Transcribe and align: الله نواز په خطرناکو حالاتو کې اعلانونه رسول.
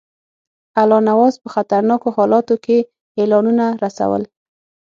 الله 0.81 0.99
نواز 1.09 1.33
په 1.43 1.47
خطرناکو 1.55 2.07
حالاتو 2.17 2.55
کې 2.65 2.77
اعلانونه 3.19 3.65
رسول. 3.83 4.23